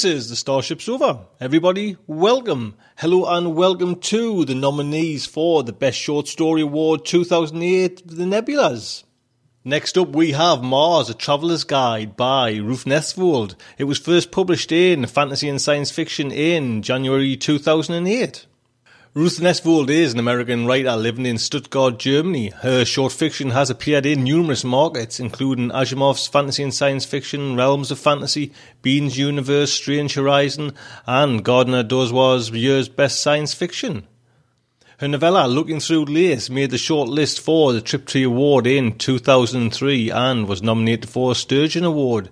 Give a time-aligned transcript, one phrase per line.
[0.00, 1.26] This is the Starship Sofa.
[1.40, 2.74] Everybody, welcome.
[2.96, 9.04] Hello and welcome to the nominees for the Best Short Story Award 2008, The Nebulas.
[9.62, 13.56] Next up, we have Mars, A Traveller's Guide by Ruth Nestvold.
[13.76, 18.46] It was first published in Fantasy and Science Fiction in January 2008.
[19.12, 22.50] Ruth Nestvold is an American writer living in Stuttgart, Germany.
[22.50, 27.90] Her short fiction has appeared in numerous markets, including Asimov's fantasy and science fiction, Realms
[27.90, 28.52] of Fantasy,
[28.82, 30.74] Baen's Universe, Strange Horizon,
[31.08, 34.06] and Gardner Dozois' year's best science fiction.
[34.98, 40.12] Her novella, Looking Through Lace, made the short list for the Tiptree Award in 2003
[40.12, 42.30] and was nominated for a Sturgeon Award.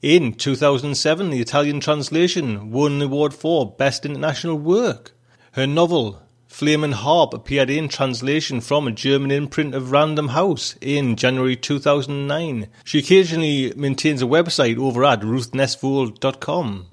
[0.00, 5.10] In 2007, the Italian translation won the award for Best International Work.
[5.54, 10.74] Her novel, Flame and Harp, appeared in translation from a German imprint of Random House
[10.80, 12.66] in January 2009.
[12.84, 16.89] She occasionally maintains a website over at ruthnestvold.com.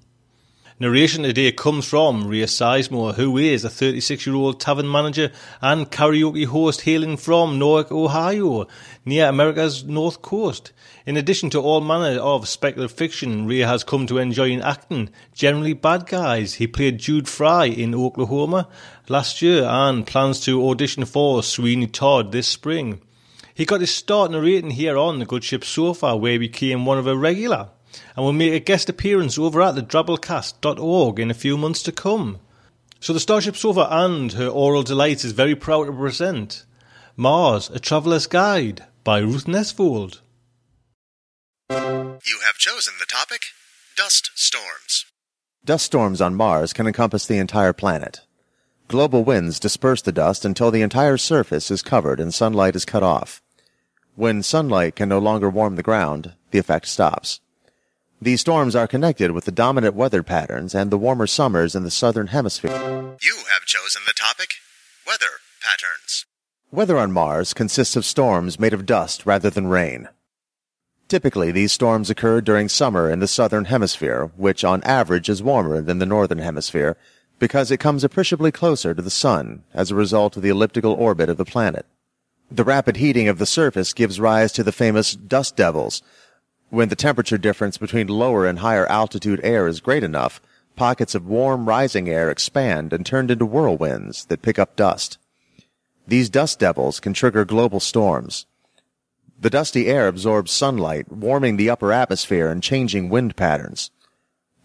[0.80, 5.90] Narration today comes from Ray Sizemore, who is a 36 year old tavern manager and
[5.90, 8.68] karaoke host hailing from Norwalk, Ohio,
[9.04, 10.74] near America's north coast.
[11.08, 15.10] In addition to all manner of speculative fiction, Ray has come to enjoy in acting,
[15.34, 16.54] generally bad guys.
[16.54, 18.68] He played Jud Fry in Oklahoma
[19.10, 23.02] last year and plans to audition for Sweeney Todd this spring.
[23.56, 27.00] He got his start narrating here on the Good Ship Sofa, where he became one
[27.00, 27.70] of a regular
[28.16, 31.92] and will make a guest appearance over at the drabblecast.org in a few months to
[31.92, 32.40] come.
[33.00, 36.66] So the Starship Sofa and her aural Delights is very proud to present
[37.16, 40.20] Mars, A Traveller's Guide by Ruth Nestvold.
[41.70, 43.42] You have chosen the topic
[43.96, 45.06] Dust Storms.
[45.64, 48.22] Dust storms on Mars can encompass the entire planet.
[48.88, 53.04] Global winds disperse the dust until the entire surface is covered and sunlight is cut
[53.04, 53.42] off.
[54.16, 57.42] When sunlight can no longer warm the ground, the effect stops.
[58.20, 61.92] These storms are connected with the dominant weather patterns and the warmer summers in the
[61.92, 62.72] southern hemisphere.
[63.22, 64.50] You have chosen the topic
[65.06, 66.26] Weather Patterns.
[66.72, 70.10] Weather on Mars consists of storms made of dust rather than rain.
[71.08, 75.80] Typically, these storms occur during summer in the southern hemisphere, which on average is warmer
[75.82, 76.98] than the northern hemisphere
[77.38, 81.30] because it comes appreciably closer to the sun as a result of the elliptical orbit
[81.30, 81.86] of the planet.
[82.50, 86.02] The rapid heating of the surface gives rise to the famous dust devils.
[86.70, 90.42] When the temperature difference between lower and higher altitude air is great enough,
[90.76, 95.18] pockets of warm rising air expand and turn into whirlwinds that pick up dust.
[96.08, 98.46] These dust devils can trigger global storms.
[99.40, 103.92] The dusty air absorbs sunlight, warming the upper atmosphere and changing wind patterns.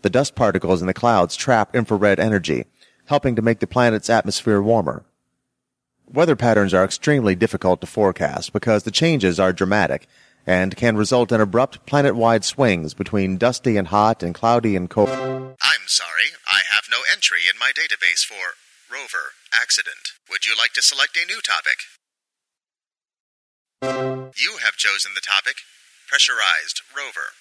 [0.03, 2.65] The dust particles in the clouds trap infrared energy,
[3.07, 5.05] helping to make the planet's atmosphere warmer.
[6.13, 10.09] Weather patterns are extremely difficult to forecast because the changes are dramatic
[10.47, 15.09] and can result in abrupt planet-wide swings between dusty and hot and cloudy and cold.
[15.11, 18.57] I'm sorry, I have no entry in my database for
[18.93, 20.13] rover accident.
[20.31, 21.79] Would you like to select a new topic?
[24.37, 25.57] You have chosen the topic
[26.09, 27.33] pressurized rover.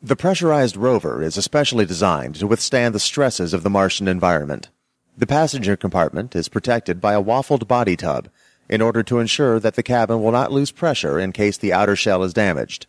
[0.00, 4.68] The pressurized rover is especially designed to withstand the stresses of the Martian environment.
[5.16, 8.28] The passenger compartment is protected by a waffled body tub
[8.68, 11.96] in order to ensure that the cabin will not lose pressure in case the outer
[11.96, 12.86] shell is damaged.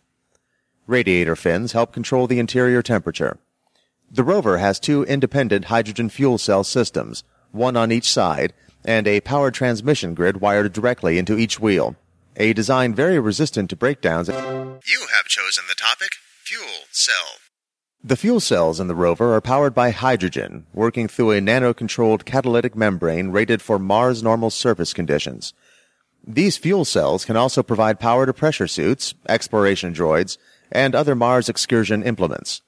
[0.86, 3.38] Radiator fins help control the interior temperature.
[4.10, 8.52] The rover has two independent hydrogen fuel cell systems, one on each side,
[8.84, 11.96] and a power transmission grid wired directly into each wheel.
[12.36, 14.28] A design very resistant to breakdowns.
[14.28, 16.10] You have chosen the topic
[16.44, 17.40] Fuel Cell.
[18.04, 22.76] The fuel cells in the rover are powered by hydrogen, working through a nano-controlled catalytic
[22.76, 25.52] membrane rated for Mars normal surface conditions.
[26.26, 30.38] These fuel cells can also provide power to pressure suits, exploration droids,
[30.72, 32.62] and other Mars excursion implements.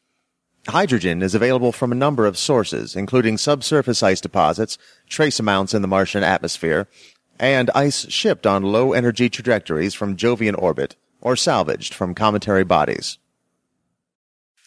[0.69, 4.79] Hydrogen is available from a number of sources, including subsurface ice deposits,
[5.09, 6.87] trace amounts in the Martian atmosphere,
[7.41, 13.19] and ice shipped on low energy trajectories from Jovian orbit or salvaged from cometary bodies.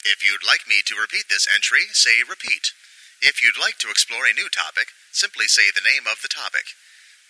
[0.03, 2.73] If you'd like me to repeat this entry, say repeat.
[3.21, 6.65] If you'd like to explore a new topic, simply say the name of the topic.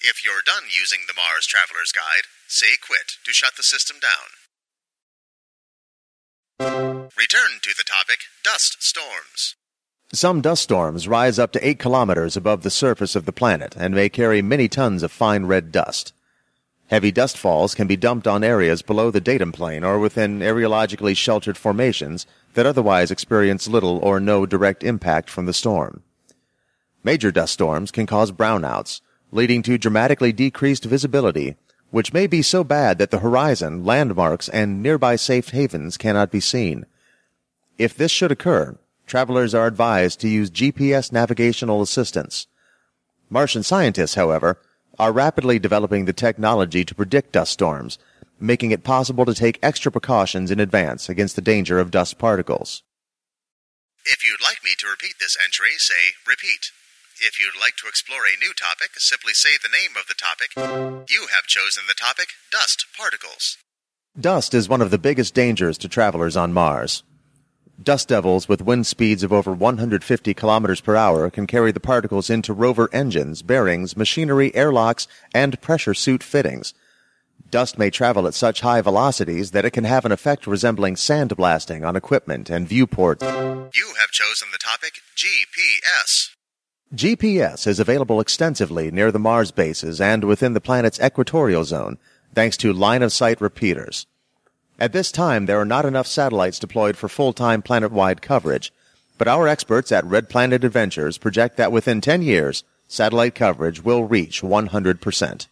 [0.03, 4.31] If you're done using the Mars Traveler's Guide, say quit to shut the system down.
[7.15, 9.56] Return to the topic Dust Storms.
[10.12, 13.94] Some dust storms rise up to 8 kilometers above the surface of the planet and
[13.94, 16.13] may carry many tons of fine red dust.
[16.88, 21.15] Heavy dust falls can be dumped on areas below the datum plane or within areologically
[21.15, 22.25] sheltered formations
[22.56, 26.01] that otherwise experience little or no direct impact from the storm.
[27.03, 29.01] Major dust storms can cause brownouts,
[29.31, 31.56] leading to dramatically decreased visibility,
[31.89, 36.39] which may be so bad that the horizon, landmarks, and nearby safe havens cannot be
[36.39, 36.86] seen.
[37.78, 42.48] If this should occur, travelers are advised to use GPS navigational assistance.
[43.30, 44.57] Martian scientists, however,
[45.00, 47.98] are rapidly developing the technology to predict dust storms,
[48.39, 52.84] making it possible to take extra precautions in advance against the danger of dust particles.
[54.06, 56.72] If you'd like me to repeat this entry, say repeat.
[57.23, 60.50] If you'd like to explore a new topic, simply say the name of the topic.
[61.07, 63.59] You have chosen the topic Dust Particles.
[64.19, 67.03] Dust is one of the biggest dangers to travelers on Mars.
[67.81, 72.31] Dust devils with wind speeds of over 150 kilometers per hour can carry the particles
[72.31, 76.74] into rover engines, bearings, machinery, airlocks, and pressure suit fittings.
[77.51, 81.88] Dust may travel at such high velocities that it can have an effect resembling sandblasting
[81.88, 83.21] on equipment and viewports.
[83.24, 86.31] You have chosen the topic GPS.
[86.93, 91.97] GPS is available extensively near the Mars bases and within the planet's equatorial zone,
[92.35, 94.07] thanks to line-of-sight repeaters.
[94.77, 98.73] At this time, there are not enough satellites deployed for full-time planet-wide coverage,
[99.17, 104.03] but our experts at Red Planet Adventures project that within 10 years, satellite coverage will
[104.03, 105.47] reach 100%.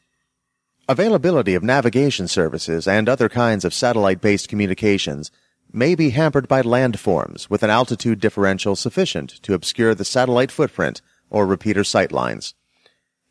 [0.89, 5.31] Availability of navigation services and other kinds of satellite-based communications
[5.71, 11.01] may be hampered by landforms with an altitude differential sufficient to obscure the satellite footprint
[11.29, 12.53] or repeater sightlines.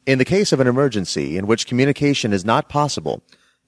[0.06, 3.22] In the case of an emergency in which communication is not possible,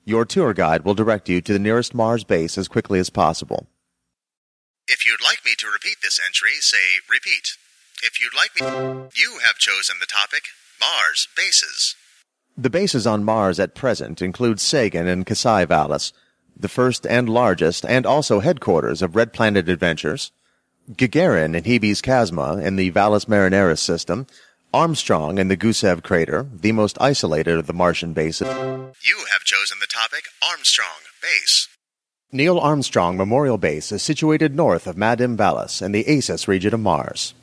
[0.04, 3.68] your tour guide will direct you to the nearest Mars base as quickly as possible.
[4.88, 6.78] If you'd like me to repeat this entry, say
[7.08, 7.56] repeat.
[8.02, 10.44] If you'd like me, you have chosen the topic
[10.80, 11.94] Mars bases.
[12.56, 16.12] The bases on Mars at present include Sagan and Kasei Vallis,
[16.56, 20.32] the first and largest and also headquarters of Red Planet Adventures,
[20.90, 24.26] Gagarin in Hebe's Chasma in the Valles Marineris system,
[24.74, 28.48] Armstrong in the Gusev crater, the most isolated of the Martian bases.
[28.48, 30.88] You have chosen the topic Armstrong
[31.22, 31.68] base.
[32.32, 36.80] Neil Armstrong Memorial Base is situated north of Ma'adim Vallis in the Asus region of
[36.80, 37.34] Mars.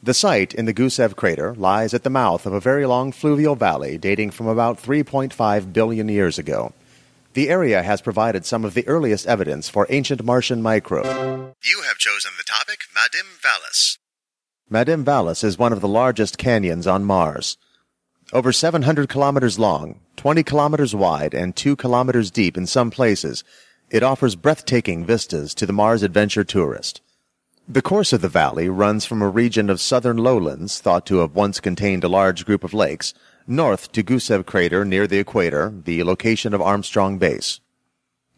[0.00, 3.56] The site in the Gusev crater lies at the mouth of a very long fluvial
[3.56, 6.72] valley dating from about 3.5 billion years ago.
[7.34, 11.08] The area has provided some of the earliest evidence for ancient Martian microbes.
[11.08, 13.98] You have chosen the topic Ma'adim Vallis.
[14.70, 17.58] Ma'adim Vallis is one of the largest canyons on Mars.
[18.32, 23.42] Over 700 kilometers long, 20 kilometers wide, and 2 kilometers deep in some places,
[23.90, 27.00] it offers breathtaking vistas to the Mars adventure tourist.
[27.68, 31.34] The course of the valley runs from a region of southern lowlands thought to have
[31.34, 33.12] once contained a large group of lakes,
[33.46, 37.60] north to Gusev crater near the equator, the location of Armstrong Base.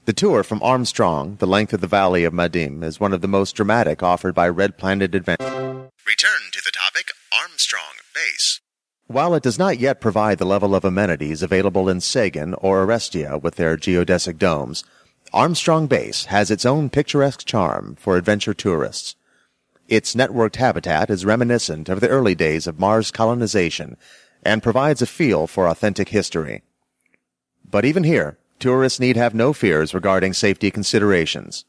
[0.04, 3.28] The tour from Armstrong, the length of the valley of Ma'adim, is one of the
[3.28, 5.90] most dramatic offered by Red Planet Adventure.
[6.06, 7.82] Return to the topic Armstrong
[8.14, 8.60] base.
[9.06, 13.40] While it does not yet provide the level of amenities available in Sagan or Arestia
[13.40, 14.84] with their geodesic domes,
[15.32, 19.16] Armstrong Base has its own picturesque charm for adventure tourists.
[19.88, 23.96] Its networked habitat is reminiscent of the early days of Mars colonization
[24.46, 26.62] and provides a feel for authentic history.
[27.68, 31.64] But even here, tourists need have no fears regarding safety considerations.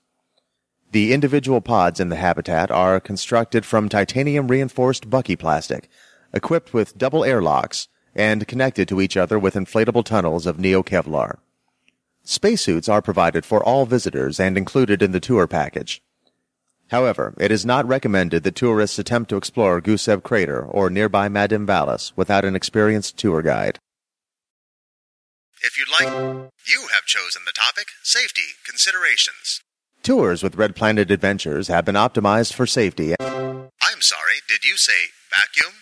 [0.91, 5.89] The individual pods in the habitat are constructed from titanium reinforced Bucky plastic,
[6.33, 11.39] equipped with double airlocks, and connected to each other with inflatable tunnels of Neo Kevlar.
[12.23, 16.01] Spacesuits are provided for all visitors and included in the tour package.
[16.89, 21.65] However, it is not recommended that tourists attempt to explore Gusev Crater or nearby Ma'adim
[21.65, 23.79] Vallis without an experienced tour guide.
[25.61, 29.61] If you'd like, you have chosen the topic Safety Considerations.
[30.03, 33.15] Tours with Red Planet Adventures have been optimized for safety.
[33.19, 35.73] I'm sorry, did you say vacuum?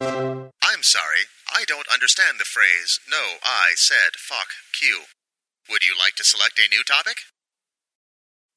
[0.00, 5.02] I'm sorry, I don't understand the phrase, no, I said fuck Q.
[5.70, 7.18] Would you like to select a new topic?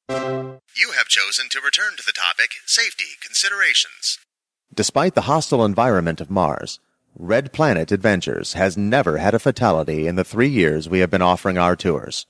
[0.08, 4.18] You have chosen to return to the topic Safety Considerations.
[4.74, 6.80] Despite the hostile environment of Mars,
[7.14, 11.22] Red Planet Adventures has never had a fatality in the three years we have been
[11.22, 12.26] offering our tours.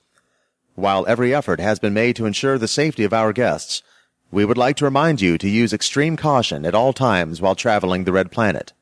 [0.75, 3.83] While every effort has been made to ensure the safety of our guests,
[4.31, 8.05] we would like to remind you to use extreme caution at all times while traveling
[8.05, 8.73] the Red Planet.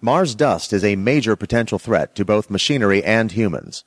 [0.00, 3.84] Mars dust is a major potential threat to both machinery and humans.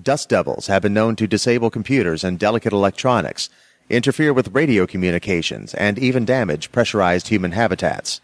[0.00, 3.48] Dust devils have been known to disable computers and delicate electronics,
[3.90, 8.20] interfere with radio communications, and even damage pressurized human habitats.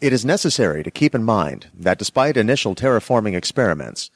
[0.00, 4.10] It is necessary to keep in mind that despite initial terraforming experiments,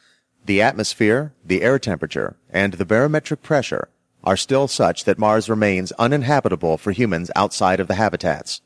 [0.45, 3.89] the atmosphere, the air temperature, and the barometric pressure
[4.25, 8.63] are still such that Mars remains uninhabitable for humans outside of the habitats.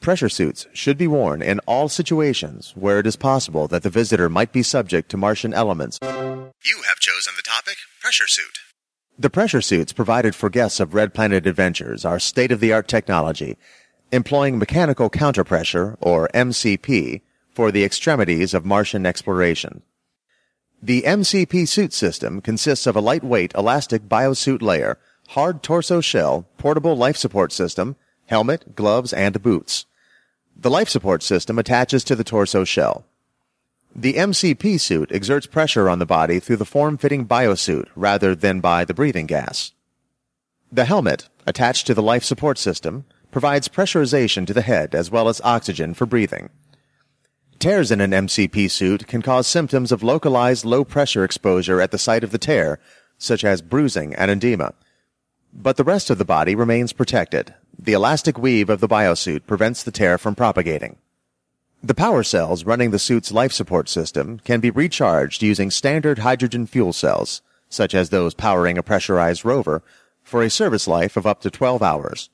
[0.00, 4.28] Pressure suits should be worn in all situations where it is possible that the visitor
[4.28, 5.98] might be subject to Martian elements.
[6.02, 8.69] You have chosen the topic Pressure Suit.
[9.20, 13.58] The pressure suits provided for guests of Red Planet Adventures are state-of-the-art technology,
[14.10, 17.20] employing mechanical counterpressure, or MCP,
[17.52, 19.82] for the extremities of Martian exploration.
[20.82, 24.98] The MCP suit system consists of a lightweight elastic biosuit layer,
[25.28, 29.84] hard torso shell, portable life support system, helmet, gloves, and boots.
[30.56, 33.04] The life support system attaches to the torso shell.
[33.94, 38.84] The MCP suit exerts pressure on the body through the form-fitting biosuit rather than by
[38.84, 39.72] the breathing gas.
[40.70, 45.28] The helmet, attached to the life support system, provides pressurization to the head as well
[45.28, 46.50] as oxygen for breathing.
[47.58, 51.98] Tears in an MCP suit can cause symptoms of localized low pressure exposure at the
[51.98, 52.78] site of the tear,
[53.18, 54.72] such as bruising and edema.
[55.52, 57.54] But the rest of the body remains protected.
[57.76, 60.96] The elastic weave of the biosuit prevents the tear from propagating.
[61.82, 66.66] The power cells running the suit's life support system can be recharged using standard hydrogen
[66.66, 69.82] fuel cells, such as those powering a pressurized rover,
[70.22, 72.28] for a service life of up to 12 hours.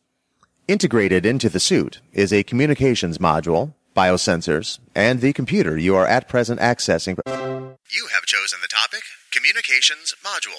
[0.66, 6.28] Integrated into the suit is a communications module, biosensors, and the computer you are at
[6.28, 7.16] present accessing.
[7.26, 10.58] You have chosen the topic Communications Module.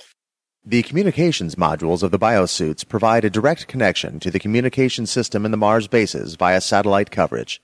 [0.65, 5.51] The communications modules of the biosuits provide a direct connection to the communication system in
[5.51, 7.61] the Mars bases via satellite coverage.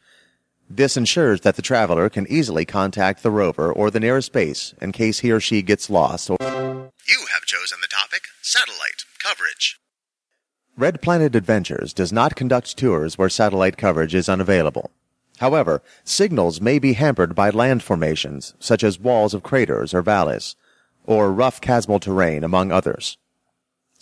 [0.75, 4.92] This ensures that the traveler can easily contact the rover or the nearest base in
[4.92, 6.32] case he or she gets lost.
[6.32, 9.80] Or You have chosen the topic Satellite Coverage.
[10.75, 14.89] Red Planet Adventures does not conduct tours where satellite coverage is unavailable.
[15.38, 20.56] However, signals may be hampered by land formations, such as walls of craters or valleys,
[21.06, 23.20] or rough chasmal terrain, among others.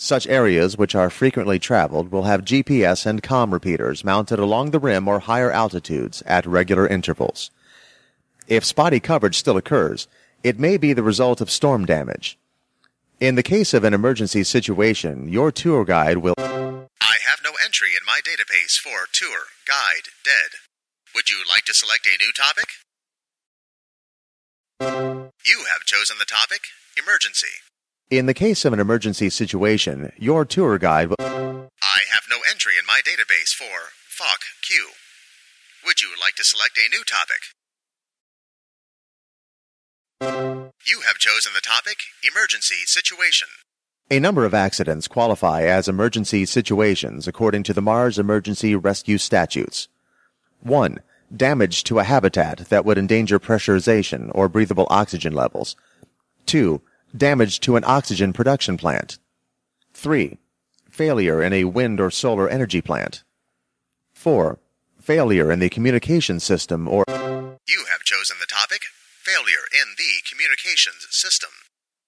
[0.04, 4.80] Such areas which are frequently traveled will have GPS and COM repeaters mounted along the
[4.80, 7.52] rim or higher altitudes at regular intervals.
[8.48, 10.08] If spotty coverage still occurs,
[10.44, 12.40] it may be the result of storm damage.
[13.20, 17.90] In the case of an emergency situation, your tour guide will I have no entry
[17.90, 20.58] in my database for tour, guide, dead.
[21.14, 22.70] Would you like to select a new topic?
[25.46, 26.62] You have chosen the topic
[26.98, 27.71] Emergency.
[28.12, 32.74] In the case of an emergency situation, your tour guide will I have no entry
[32.78, 34.90] in my database for fuck Q.
[35.86, 37.56] Would you like to select a new topic?
[40.86, 42.00] You have chosen the topic
[42.30, 43.48] Emergency Situation.
[44.10, 49.88] A number of accidents qualify as emergency situations according to the Mars Emergency Rescue Statutes.
[50.60, 51.00] 1.
[51.34, 55.78] Damage to a habitat that would endanger pressurization or breathable oxygen levels.
[56.46, 56.82] 2.
[57.16, 59.20] Damage to an oxygen production plant.
[59.94, 60.38] 3.
[60.90, 63.24] Failure in a wind or solar energy plant.
[64.14, 64.58] 4.
[65.02, 67.04] Failure in the communication system or
[67.68, 68.84] You have chosen the topic
[69.22, 71.50] Failure in the Communications System.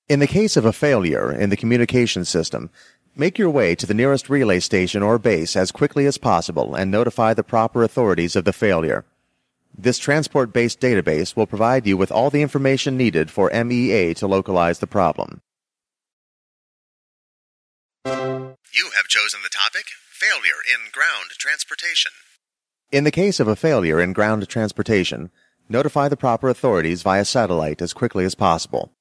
[0.07, 2.69] In the case of a failure in the communication system,
[3.15, 6.89] make your way to the nearest relay station or base as quickly as possible and
[6.89, 9.03] notify the proper authorities of the failure.
[9.75, 14.79] This transport-based database will provide you with all the information needed for MEA to localize
[14.79, 15.41] the problem.
[18.05, 22.11] You have chosen the topic Failure in Ground Transportation.
[22.91, 25.31] In the case of a failure in ground transportation,
[25.67, 28.93] notify the proper authorities via satellite as quickly as possible.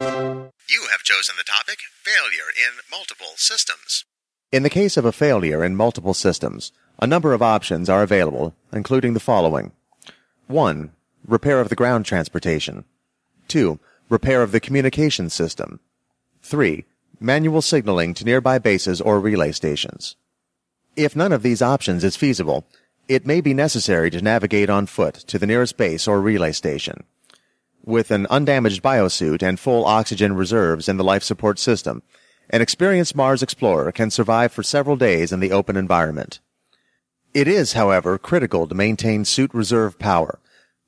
[0.00, 4.06] You have chosen the topic Failure in Multiple Systems.
[4.52, 8.52] In the case of a failure in multiple systems, a number of options are available,
[8.72, 9.70] including the following
[10.48, 10.90] 1.
[11.24, 12.84] Repair of the ground transportation.
[13.46, 13.78] 2.
[14.08, 15.78] Repair of the communication system.
[16.42, 16.84] 3.
[17.20, 20.16] Manual signaling to nearby bases or relay stations.
[20.96, 22.66] If none of these options is feasible,
[23.06, 27.04] it may be necessary to navigate on foot to the nearest base or relay station.
[27.84, 32.02] With an undamaged biosuit and full oxygen reserves in the life support system,
[32.50, 36.40] an experienced Mars explorer can survive for several days in the open environment.
[37.32, 40.40] It is, however, critical to maintain suit reserve power.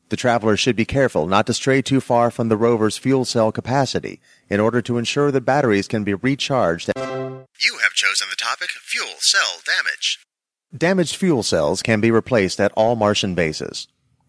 [0.09, 3.53] The traveler should be careful not to stray too far from the rover's fuel cell
[3.53, 6.91] capacity in order to ensure that batteries can be recharged.
[6.97, 10.19] You have chosen the topic Fuel Cell Damage.
[10.77, 13.87] Damaged fuel cells can be replaced at all Martian bases.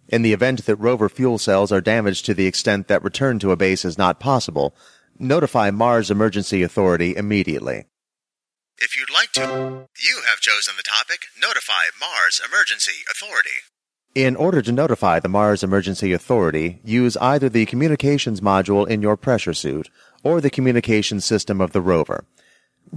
[0.07, 3.51] In the event that rover fuel cells are damaged to the extent that return to
[3.51, 4.75] a base is not possible,
[5.19, 7.85] notify Mars Emergency Authority immediately.
[8.77, 13.49] If you'd like to, you have chosen the topic Notify Mars Emergency Authority.
[14.15, 19.17] In order to notify the Mars Emergency Authority, use either the communications module in your
[19.17, 19.89] pressure suit
[20.23, 22.25] or the communication system of the rover.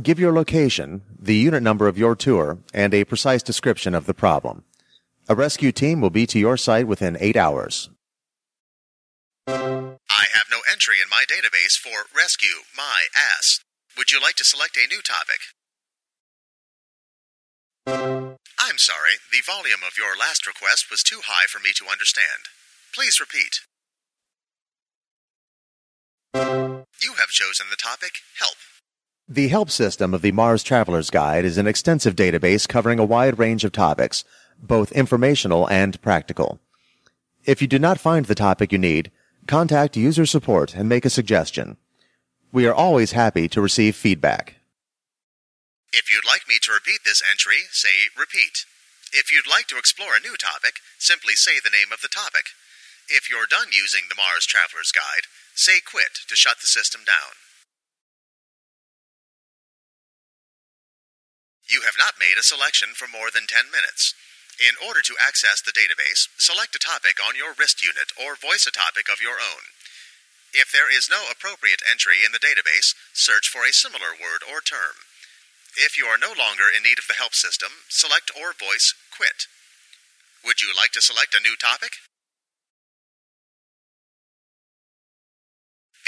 [0.02, 4.14] Give your location, the unit number of your tour, and a precise description of the
[4.14, 4.64] problem.
[5.28, 7.90] A rescue team will be to your site within eight hours.
[10.26, 13.60] I have no entry in my database for Rescue My Ass.
[13.96, 15.38] Would you like to select a new topic?
[18.58, 22.50] I'm sorry, the volume of your last request was too high for me to understand.
[22.92, 23.60] Please repeat.
[27.00, 28.56] You have chosen the topic Help.
[29.28, 33.38] The help system of the Mars Traveler's Guide is an extensive database covering a wide
[33.38, 34.24] range of topics,
[34.58, 36.58] both informational and practical.
[37.44, 39.12] If you do not find the topic you need,
[39.46, 41.76] contact user support and make a suggestion.
[42.52, 44.56] We are always happy to receive feedback.
[45.92, 48.66] If you'd like me to repeat this entry, say repeat.
[49.12, 52.52] If you'd like to explore a new topic, simply say the name of the topic.
[53.08, 57.38] If you're done using the Mars Traveler's Guide, say quit to shut the system down.
[61.68, 64.14] You have not made a selection for more than 10 minutes.
[64.56, 68.64] In order to access the database, select a topic on your wrist unit or voice
[68.64, 69.68] a topic of your own.
[70.56, 74.64] If there is no appropriate entry in the database, search for a similar word or
[74.64, 75.04] term.
[75.76, 79.44] If you are no longer in need of the help system, select or voice quit.
[80.40, 82.00] Would you like to select a new topic?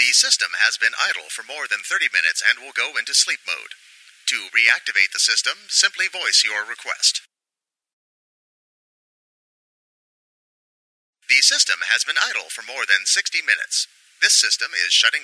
[0.01, 3.45] The system has been idle for more than 30 minutes and will go into sleep
[3.45, 3.77] mode.
[4.33, 7.21] To reactivate the system, simply voice your request.
[11.29, 13.87] The system has been idle for more than 60 minutes.
[14.19, 15.21] This system is shutting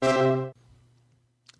[0.00, 0.52] down.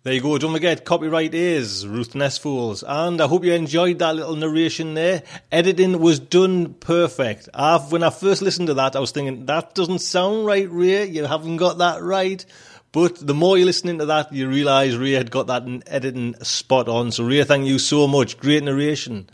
[0.01, 0.35] There you go.
[0.39, 2.83] Don't forget, copyright is Ruth Ness Fools.
[2.87, 5.21] And I hope you enjoyed that little narration there.
[5.51, 7.49] Editing was done perfect.
[7.53, 11.05] I've, when I first listened to that, I was thinking, that doesn't sound right, Ray.
[11.05, 12.43] You haven't got that right.
[12.91, 16.89] But the more you're listening to that, you realise Ray had got that editing spot
[16.89, 17.11] on.
[17.11, 18.39] So Ray, thank you so much.
[18.39, 19.29] Great narration.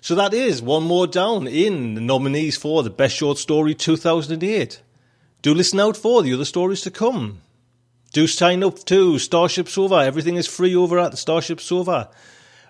[0.00, 4.82] So that is one more down in the nominees for the Best Short Story 2008.
[5.42, 7.40] Do listen out for the other stories to come.
[8.12, 9.96] Do sign up to Starship Sofa.
[9.96, 12.08] Everything is free over at Starship Sofa,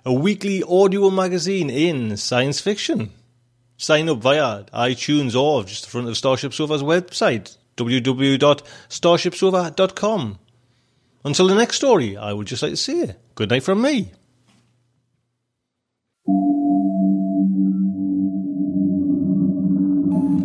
[0.04, 3.10] a weekly audio magazine in science fiction.
[3.76, 10.38] Sign up via iTunes or just the front of Starship Sofa's website, www.starshipsofa.com.
[11.24, 14.12] Until the next story, I would just like to say good night from me.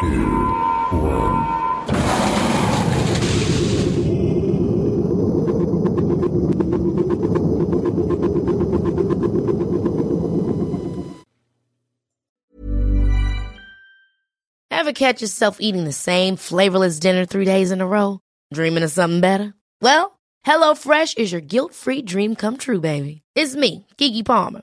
[0.00, 0.06] two,
[0.92, 1.46] one.
[14.70, 18.20] Ever catch yourself eating the same flavorless dinner three days in a row?
[18.52, 19.54] Dreaming of something better?
[19.80, 23.22] Well, HelloFresh is your guilt-free dream come true, baby.
[23.34, 24.62] It's me, Keke Palmer.